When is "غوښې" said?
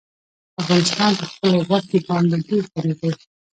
1.67-1.99